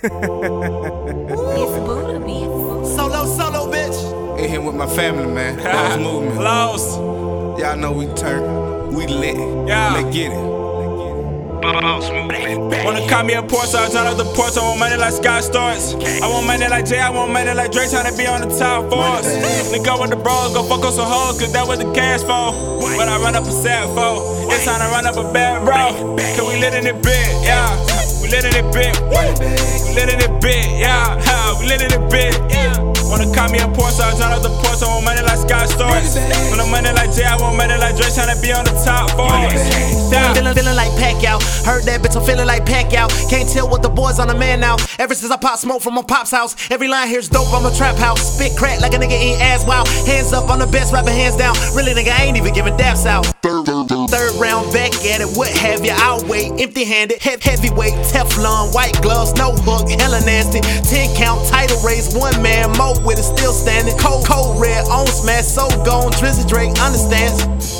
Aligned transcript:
it's 0.00 0.14
Budda 1.82 2.24
beats. 2.24 2.94
Solo, 2.94 3.26
solo, 3.26 3.66
bitch. 3.72 4.38
In 4.38 4.48
here 4.48 4.60
with 4.60 4.76
my 4.76 4.86
family, 4.86 5.26
man. 5.26 5.56
Los 5.58 5.98
movement. 6.04 6.40
Los. 6.40 6.96
Y'all 7.58 7.76
know 7.76 7.90
we 7.90 8.06
turn. 8.14 8.94
We 8.94 9.08
lit. 9.08 9.36
Yeah. 9.66 9.94
Let's 9.94 10.14
get 10.14 10.30
it. 10.30 10.48
Boss 11.60 12.10
movement. 12.12 12.84
Wanna 12.84 13.08
call 13.08 13.24
me 13.24 13.34
a 13.34 13.42
porn 13.42 13.66
star, 13.66 13.88
turn 13.88 14.06
up 14.06 14.16
the 14.16 14.24
porch. 14.36 14.56
I 14.56 14.62
want 14.62 14.78
money 14.78 14.96
like 14.96 15.12
Scott 15.14 15.42
Storch. 15.42 16.00
I 16.22 16.28
want 16.28 16.46
money 16.46 16.68
like 16.68 16.86
Jay, 16.86 17.00
I 17.00 17.10
want 17.10 17.32
money 17.32 17.52
like 17.52 17.72
Drake, 17.72 17.90
trying 17.90 18.08
to 18.08 18.16
be 18.16 18.24
on 18.28 18.40
the 18.40 18.56
top 18.56 18.88
force. 18.88 19.26
Nigga 19.74 20.00
with 20.00 20.10
the 20.10 20.16
bros, 20.16 20.54
go 20.54 20.62
fuck 20.62 20.84
on 20.84 20.92
some 20.92 21.10
hoes, 21.10 21.40
cause 21.40 21.52
that 21.52 21.66
was 21.66 21.80
the 21.80 21.92
cash 21.92 22.20
for. 22.22 22.54
When 22.96 23.08
I 23.08 23.18
run 23.18 23.34
up 23.34 23.42
a 23.42 23.50
set 23.50 23.82
for, 23.98 24.22
it's 24.54 24.64
time 24.64 24.78
to 24.78 24.86
run 24.94 25.06
up 25.06 25.16
a 25.16 25.32
bad 25.32 25.64
bro. 25.66 26.16
Cause 26.38 26.46
we 26.48 26.60
lit 26.60 26.74
in 26.74 26.86
it 26.86 27.02
big, 27.02 27.42
yeah. 27.42 27.97
We 28.28 28.36
lit 28.36 28.44
in 28.44 28.60
it 28.60 28.72
big. 28.76 28.92
We 29.08 29.96
lit 29.96 30.12
in 30.12 30.20
it 30.20 30.40
big, 30.42 30.68
yeah. 30.76 31.16
We 31.58 31.64
lit 31.64 31.80
in 31.80 31.88
it 31.88 32.10
big, 32.12 32.36
yeah. 32.52 32.76
Wanna 33.08 33.24
call 33.32 33.48
me 33.48 33.58
a 33.58 33.68
porn 33.72 33.90
star, 33.90 34.12
turn 34.12 34.36
up 34.36 34.42
the 34.42 34.52
porch. 34.60 34.84
I 34.84 34.86
want 34.92 35.04
money 35.08 35.22
like 35.22 35.38
Scott 35.40 35.64
Storch. 35.64 36.12
Want 36.52 36.68
money 36.68 36.92
like 36.92 37.08
Jay, 37.16 37.24
I 37.24 37.40
want 37.40 37.56
money 37.56 37.72
like 37.80 37.96
Drake, 37.96 38.12
trying 38.12 38.28
to 38.28 38.36
be 38.42 38.52
on 38.52 38.68
the 38.68 38.76
top. 38.84 39.08
Yeah. 39.16 40.34
Feeling, 40.34 40.52
feeling 40.52 40.76
like 40.76 40.92
Pacquiao. 41.00 41.37
Heard 41.68 41.84
that 41.84 42.00
bitch, 42.00 42.16
I'm 42.16 42.24
feeling 42.24 42.46
like 42.46 42.64
Pacquiao. 42.64 43.12
Can't 43.28 43.46
tell 43.46 43.68
what 43.68 43.82
the 43.82 43.90
boys 43.90 44.18
on 44.18 44.30
a 44.30 44.34
man 44.34 44.58
now. 44.58 44.76
Ever 44.98 45.12
since 45.14 45.30
I 45.30 45.36
pop 45.36 45.58
smoke 45.58 45.82
from 45.82 45.96
my 45.96 46.02
pop's 46.02 46.30
house, 46.30 46.56
every 46.70 46.88
line 46.88 47.08
here's 47.08 47.28
dope. 47.28 47.52
I'm 47.52 47.66
a 47.66 47.76
trap 47.76 47.96
house. 47.96 48.24
Spit 48.24 48.56
crack 48.56 48.80
like 48.80 48.94
a 48.94 48.96
nigga 48.96 49.20
eating 49.20 49.42
ass 49.42 49.66
wow. 49.66 49.84
Hands 50.06 50.32
up, 50.32 50.48
I'm 50.48 50.60
the 50.60 50.66
best 50.66 50.94
rapper, 50.94 51.10
hands 51.10 51.36
down. 51.36 51.52
Really, 51.76 51.92
nigga, 51.92 52.08
I 52.08 52.24
ain't 52.24 52.38
even 52.38 52.54
giving 52.54 52.72
daps 52.78 53.04
out. 53.04 53.26
Third 53.44 54.40
round 54.40 54.72
back 54.72 54.96
at 55.04 55.20
it, 55.20 55.28
what 55.36 55.52
have 55.60 55.84
you? 55.84 55.92
I'll 55.92 56.24
wait, 56.24 56.58
empty 56.58 56.84
handed, 56.84 57.20
he- 57.20 57.36
heavyweight, 57.36 57.92
Teflon, 58.08 58.72
white 58.72 58.96
gloves, 59.02 59.34
no 59.34 59.52
hook, 59.52 59.90
hella 59.90 60.24
nasty. 60.24 60.60
10 60.88 61.14
count, 61.16 61.46
title 61.48 61.76
race, 61.84 62.16
one 62.16 62.40
man, 62.40 62.72
mo 62.78 62.94
with 63.04 63.18
it, 63.18 63.28
still 63.28 63.52
standing. 63.52 63.94
Cold, 63.98 64.24
cold 64.24 64.58
red, 64.58 64.86
on 64.88 65.06
smash, 65.06 65.44
so 65.44 65.68
gone. 65.84 66.12
Drizzy 66.12 66.48
Drake 66.48 66.72
understands. 66.80 67.77